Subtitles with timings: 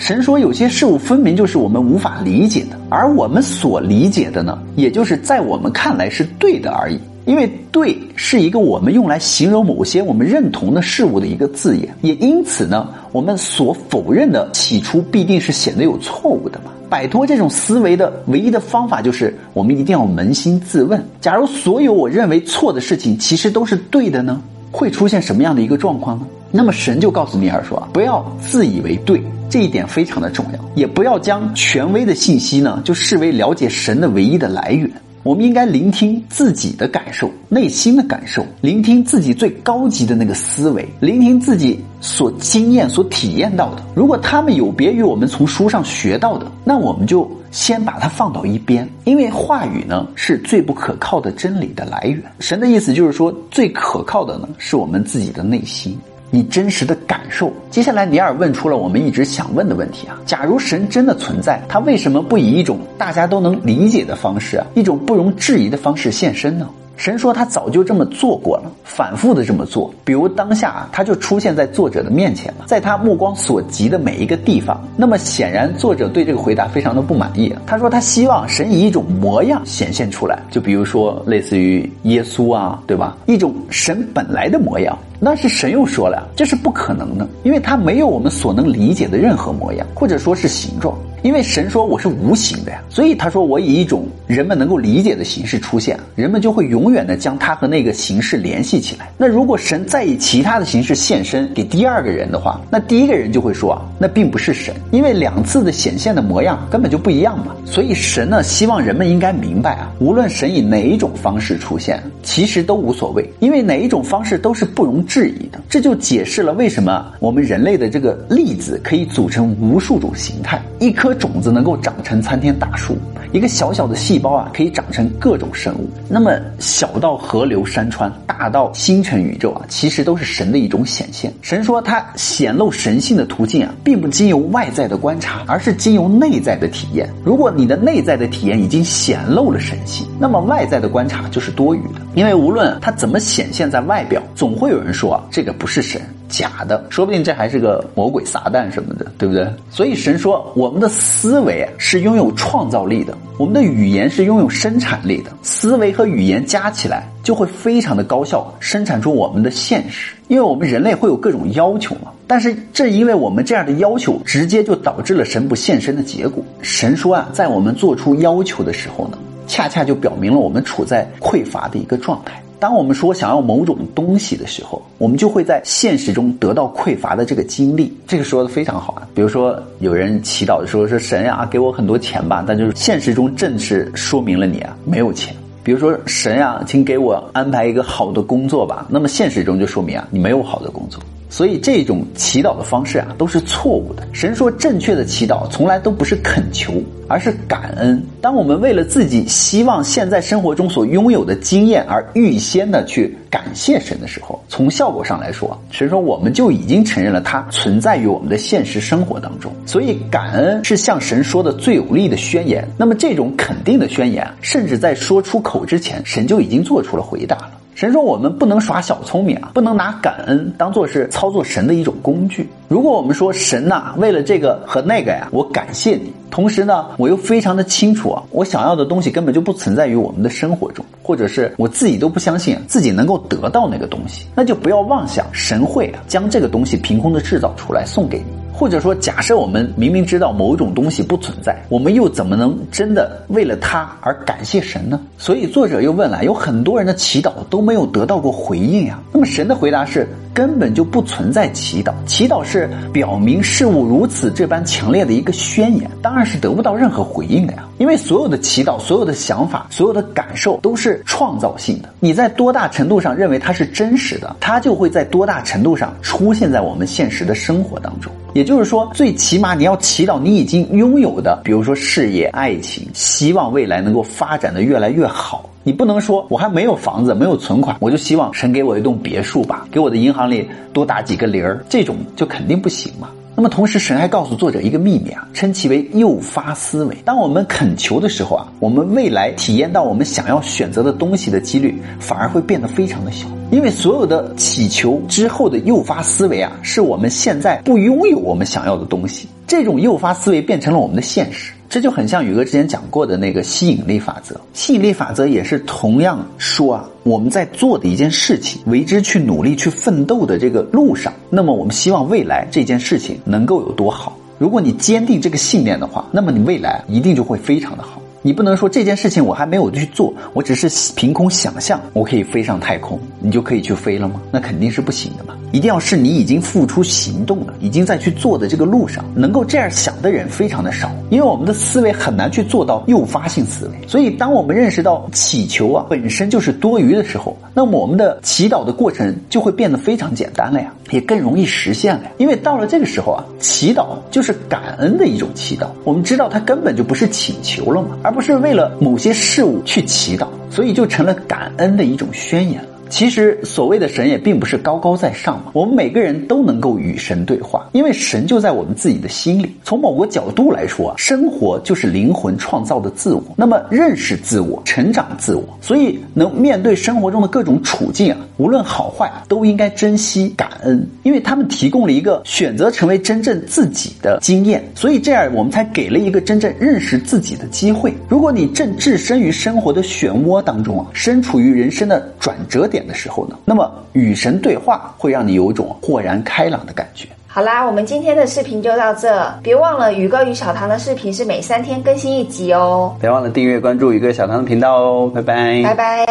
[0.00, 6.98] 神说有些事物分明就是我们无法理解的，而我们所理解的呢，也就是在我们看来是对的而已。
[7.26, 16.72] 因为“对”是一个我们用来形容某些我们认同的事物的一个字眼，也因此呢，我们所否认的起初必定是显得有错误的嘛。
[16.88, 24.40] 摆脱这种思维的唯一的方法就是，我们一定要扪心自问：假如所有我认为错的事情其实都是对的呢？
[24.70, 26.26] 会出现什么样的一个状况呢？
[26.52, 34.90] 那么神就告诉尼尔说：不要自以为对，这一点非常的重要，也不要将权威的信息呢就视为了解神的唯一的来源。
[35.22, 43.82] 我们应该聆听自己的感受，内心的感受，聆听自己最高级的那个思维，聆听自己所经验、所体验到的。
[43.94, 52.22] 如果他们有别于我们从书上学到的，那我们就先把它放到一边，因为话语呢是最不可靠的真理的来源。
[52.38, 55.98] 神的意思就是说，最可靠的呢是我们自己的内心。
[56.32, 57.52] 你真实的感受。
[57.70, 66.70] 接下来，尼尔问出了我们一直想问的问题啊：假如神真的存在，他为什么不以一种大家都能理解的方式啊，一种不容置疑的方式现身呢？
[67.00, 69.90] 神说他早就这么做过了，反复的这么做。
[70.04, 74.78] 比如当下啊，他就出现在作者的面前了，在他目光所及的每一个地方。
[74.98, 77.50] 那么显然，作者对这个回答非常的不满意。
[77.66, 83.16] 他说他希望神以一种模样显现出来，就比如说类似于耶稣啊，对吧？
[83.24, 84.98] 一种神本来的模样。
[85.22, 90.98] 那是神又说了，这是不可能的，因为他没有我们所能理解的任何模样，或者说是形状。
[91.22, 99.10] 因为神说我是无形的呀，所以他说我以一种人们能够理解的形式出现，人们就会永远的将他和那个形式联系起来。
[99.18, 107.54] 那如果神再以其他的形式现身给第二个人的话，那第一个人就会说啊，那并不是神，因为两次的显现的模样根本就不一样嘛。
[107.66, 115.60] 所以神呢，希望人们应该明白啊，无论神以哪一种方式出现，其实都无所谓，因为哪一种方式都是不容质疑的。
[115.68, 121.10] 这就解释了为什么我们人类的这个粒子可以组成无数种形态，一颗。
[121.20, 122.96] 种子能够长成参天大树，
[123.32, 125.88] 一个小小的细胞啊，可以长成各种生物。
[126.08, 131.32] 那么小到河流山川，大到星辰宇宙啊，其实都是神的一种显现。
[131.40, 137.08] 神说他显露神性的途径啊，并不经由外在的观察，而是经由内在的体验。
[137.24, 142.00] 如果你的内在的体验已经显露了神性，那么外在的观察就是多余的。
[142.14, 146.00] 因为无论它怎么显现在外表，总会有人说啊，这个不是神。
[146.30, 149.46] 假的，说不定这还是个魔鬼撒旦什么的，对不对？
[149.68, 155.30] 所以神说，我们的思维是拥有创造力的，我们的语言是拥有生产力的。
[155.42, 160.14] 思维和语言加起来就会非常的高效，生产出我们的现实。
[160.28, 166.42] 因为我们人类会有各种要求嘛，但是正因为我们这样的要求，直接就导致了神不现身的结果。
[166.62, 172.40] 神说啊，在我们做出要求的时候呢，恰恰就表明了我们处在匮乏的一个状态。
[172.60, 177.90] 当我们说想要某种东西的时候，我们就会在现实中得到匮乏的这个经历。
[178.06, 179.08] 这个说的非常好啊。
[179.14, 185.34] 比如说，有人祈祷说：“说神呀，给我很多钱吧。”但就是现实中正是说明了你啊没有钱。
[185.64, 188.86] 比如说，神呀，请给我安排一个好的工作吧。
[188.90, 191.00] 那么现实中就说明啊你没有好的工作。
[191.30, 194.06] 所以这种祈祷的方式啊都是错误的。
[194.12, 196.74] 神说，正确的祈祷从来都不是恳求。
[197.10, 198.00] 而是感恩。
[198.20, 209.52] 当我们为了自己希望现在生活中所拥有的经验而预先的去感谢神的时候，从效果上来说，神说我们就已经承认了它存在于我们的现实生活当中。
[209.66, 212.64] 所以，感恩是向神说的最有力的宣言。
[212.78, 217.59] 那么，这种肯定的宣言，甚至在说出口之前，神就已经做出了回答了。
[217.80, 222.46] 神说：“我们不能耍小聪明啊，不能拿感恩当做是操作神的一种工具。
[222.68, 238.24] 如果我们说神呐，为了这个和那个呀，我感谢你，同时呢，我又非常的清楚啊，我想要的东西根本就不存在于我们的生活中，或者是我自己都不相信自己能够得到那个东西，那就不要妄想神会啊将这个东西凭空的制造出来送给你。”
[238.60, 245.00] 或者说，假设我们明明知道某种东西不存在，我们又怎么能真的为了它而感谢神呢？
[245.16, 249.00] 所以作者又问了：有很多人的祈祷都没有得到过回应呀。
[249.14, 250.06] 那么神的回答是。
[250.32, 257.64] 根本就不存在祈祷，祈祷是表明事物如此这般强烈的一个宣言，当然是得不到任何回应的呀。
[257.80, 268.12] 因为所有的祈祷、所有的想法、所有的感受都是创造性的，你在多大程度上认为它是真实的，它就会在多大程度上出现在我们现实的生活当中。
[268.34, 275.48] 也就是说，最起码你要祈祷你已经拥有的，比如说事业、爱情，希望未来能够发展的越来越好。
[275.62, 283.08] 你不能说我还没有房子，没有存款，我就希望神给我一栋别墅吧，给我的银行里多打几个零儿，这种就肯定不行嘛。
[283.40, 286.94] 那么同时，神还告诉作者一个秘密啊，称其为诱发思维。
[287.06, 301.54] 当我们恳求的时候啊，我们未来体验到我们想要选择的东西的几率反而会变得非常的小，因为所有的祈求之后的诱发思维啊，是我们现在不拥有我们想要的东西，这种诱发思维变成了我们的现实。
[301.70, 304.38] 这就很像宇哥之前讲过的那个吸引力法则。
[304.52, 314.18] 吸引力法则也是同样说啊，我们在做的一件事情，为之去努力、去奋斗的这个路上，那么我们希望未来这件事情能够有多好。
[314.36, 317.99] 如果你坚定这个信念的话，那么你未来一定就会非常的好。
[318.22, 324.20] 你不能说这件事情我还没有去做，我只是凭空想象我可以飞上太空，你就可以去飞了吗？
[324.30, 325.34] 那肯定是不行的嘛！
[325.52, 333.88] 一定要是你已经付出行动了，已经在去做的这个路上，能够这样想的人非常的少，因为我们的思维很难去做到诱发性思维。
[333.88, 342.10] 所以，当我们认识到祈求啊本身就是多余的时候，那么我们的祈祷的过程就会变得非常简单了呀，也更容易实现了呀。
[342.18, 345.68] 因为到了这个时候啊，祈祷就是感恩的一种祈祷。
[345.84, 352.68] 我们知道它根本就不是请求了嘛，而不是为了某些事物去祈祷，所以就成了感恩的一种宣言了。
[352.88, 359.54] 其实所谓的神也并不是高高在上嘛，我们每个人都能够与神对话，因为神就在我们自己的心里。
[359.62, 377.94] 从某个角度来说啊，生活就是灵魂创造的自我，那么认识自我、成长自我，所以能面对生活中的各种处境啊，无论好坏，都应该珍惜感恩，因为他们提供了一个选择成为真正自己的经验，所以这样我们才给了一个真正认识自己的机会。
[378.08, 382.80] 如果你正置身于生活的漩涡当中啊，身处于人生的转折点。
[382.80, 387.06] 的时候呢，那么与神对话会让你有一种豁然开朗的感觉。
[387.32, 396.06] 好啦，我们今天的视频就到这，别忘了宇哥与小唐的视频是每三天更新一集哦，别忘了订阅关注宇哥小唐的频道哦，拜拜，拜拜。